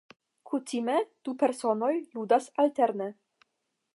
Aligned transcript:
Kutime, 0.51 0.95
du 1.27 1.35
personoj 1.43 1.91
ludas 2.17 2.51
alterne. 2.65 3.13